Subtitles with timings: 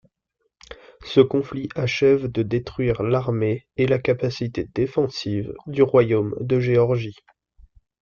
[1.05, 7.17] Ce conflit achève de détruire l'armée et la capacité défensive du royaume de Géorgie.